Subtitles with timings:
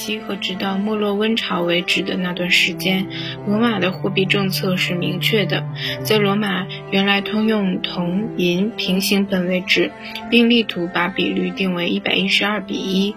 [0.00, 3.06] 期和直到没落温潮为止的那段时间，
[3.46, 5.66] 罗马的货币政策是明确的。
[6.02, 9.90] 在罗马，原来通用铜银平行本位制，
[10.30, 13.14] 并力图把比率定为一百一十二比一。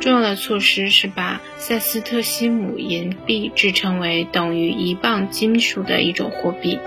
[0.00, 6.78] 重要的措施是把塞斯特西姆银币制成为等于一磅金属的一种货币。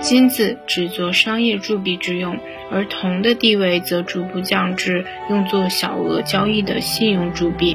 [0.00, 2.38] 金子只做商业铸币之用，
[2.70, 7.74] 而铜的地位则逐步降至用作小额交易的信用铸币，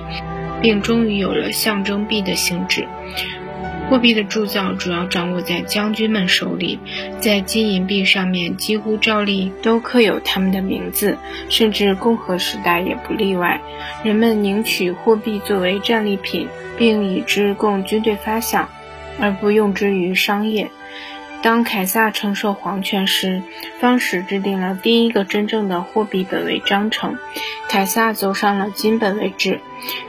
[0.62, 2.88] 并终于有了象征币的性质。
[3.90, 6.80] 货币的铸造主要掌握在将军们手里，
[7.20, 11.18] 在金银币上面几乎照例都刻有他们的名字，
[11.50, 13.60] 甚至共和时代也不例外。
[14.04, 18.66] 人们宁取货币作为战利品，并以之供军队发饷，
[19.20, 20.70] 而不用之于商业。
[21.42, 23.42] 当凯撒承受皇权时，
[23.80, 27.18] 方始制定了第一个真正的货币本位章程。
[27.70, 29.62] 凯撒走上了金本位制，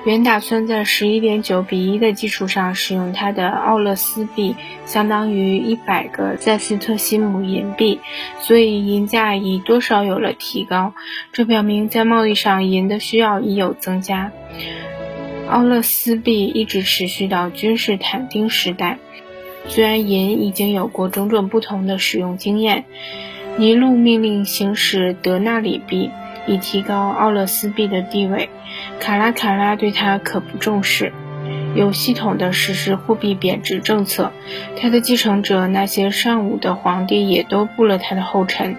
[0.04, 8.00] 原打算在十一点九比一的基础上使用他的奥勒斯币，相当于一百个塞斯特西姆银币，
[8.40, 10.94] 所以银价已多少有了提高。
[11.32, 14.32] 这表明在贸易上银的需要已有增加。
[15.48, 18.98] 奥勒斯币一直持续到君士坦丁时代。
[19.68, 22.84] 虽然银已经有过种种不同的使用经验，
[23.56, 26.10] 尼禄命令行使德纳里币，
[26.46, 28.48] 以提高奥勒斯币的地位。
[28.98, 31.12] 卡拉卡拉对他可不重视，
[31.74, 34.32] 有系统的实施货币贬值政策。
[34.76, 38.76] 他的继承者那些尚武的皇帝也都步了他的后尘。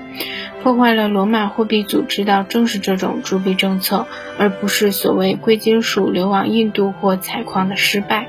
[0.61, 4.05] 破坏了罗马货币组织的正是这种铸币政策，
[4.37, 8.27] 而不是所谓贵金属流往印度或采矿的失败。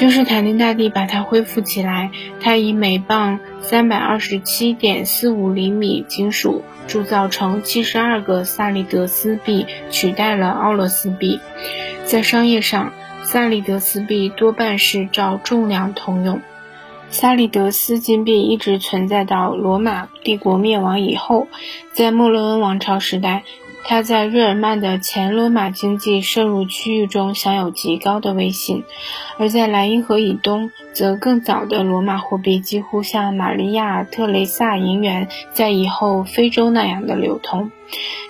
[0.00, 11.38] 君士坦丁大帝把它恢复起来，他以每磅三百二十七点四五厘米金属铸造成七十二个萨利德斯币，取代了奥勒斯币。
[12.06, 16.40] 在商业上，萨利德斯币多半是照重量通用。
[17.10, 21.46] 萨利德斯金币一直存在到罗马帝国灭亡以后，
[21.92, 23.42] 在莫洛恩王朝时代。
[23.84, 28.84] 他在日耳曼的前罗马经济渗入区域中享有极高的威信，
[29.38, 37.72] 而在莱茵河以东，则更早的罗马货币几乎像玛利亚特雷萨银元在以后非洲那样的流通。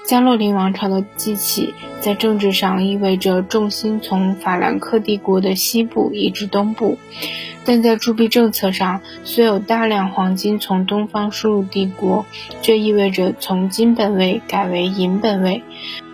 [0.06, 6.98] 加洛林王朝的继起，在政治上意味着重心从法兰克帝国的西部移至东部。
[7.64, 12.24] 但在铸币政策上，虽有大量黄金从东方输入帝国，
[12.62, 15.62] 却意味着从金本位改为银本位。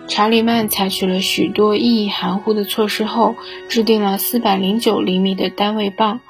[0.07, 3.35] 查理曼采取了许多意义含糊的措施后，
[3.69, 6.21] 制定了四百零九厘米的单位磅。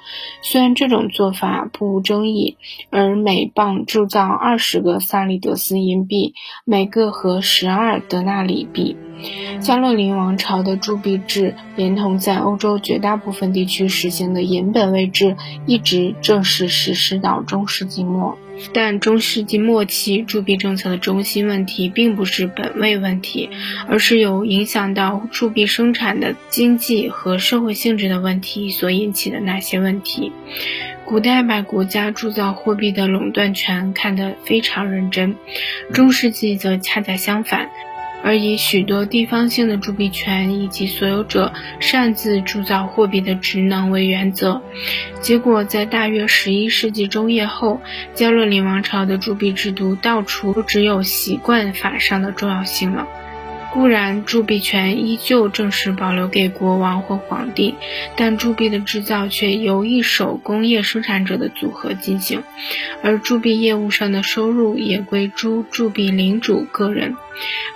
[0.42, 2.58] 虽然这种做法不无争议，
[2.90, 6.34] 而每磅铸造二十个萨利德斯银币，
[6.66, 8.98] 每个和十二德纳里币。
[9.60, 15.36] 加洛林王朝的铸币制，连同在欧洲绝大部分地区实行的银本位制，
[15.66, 18.38] 一直正式实施到中世纪末。
[18.74, 23.52] 但中世纪末期铸币政策的中心问题，并不是本位问题，
[23.88, 30.32] 而是由影响到铸币生产的经济和社会性质的问题所引起的那些问题。
[31.06, 35.36] 古代把国家铸造货币的垄断权看得非常认真，
[35.94, 37.70] 中世纪则恰恰相反。
[38.24, 44.62] 而以许多地方性的铸币权以及所有者擅自铸造货币的职能为原则，
[45.22, 47.80] 结果在大约十一世纪中叶后，
[48.14, 53.08] 加洛林王朝的铸币制度到处都只有习惯法上的重要性了。
[53.74, 57.76] 固然铸币权依旧正式保留给国王或皇帝，
[58.16, 62.44] 但铸币的制造却由一手工业生产者的组合进行，
[63.04, 67.16] 而铸币业务上的收入也归诸铸币领主个人。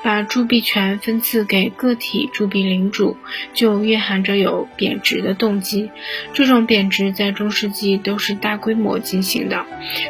[0.03, 3.17] 把铸币权分赐给个体铸币领主，
[3.53, 5.89] 就蕴含着有贬值的动机。
[6.33, 9.65] 这种贬值在中世纪都是大规模进行的。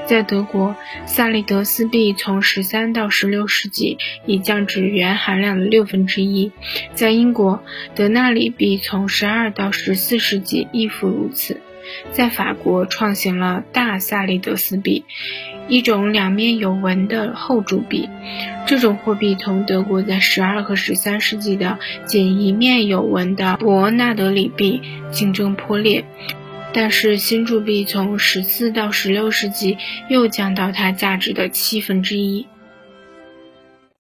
[0.06, 0.76] 在德国，
[1.06, 6.52] 萨利德斯币从十三到十六世纪已降至原含量的六分之一；
[6.94, 7.64] 在英国，
[7.96, 11.56] 德纳里币从十二到十四世纪亦复如此；
[12.12, 15.06] 在法国，创行了大萨利德斯币。
[15.68, 18.10] 一种两面有纹的厚铸币，
[18.66, 26.04] 这种货币同德国在十二和十三世纪的仅一面有纹的伯纳德里币竞争颇烈。
[26.74, 29.78] 但是新铸币从十四到十六世纪
[30.10, 32.48] 又降到它价值的七分之一。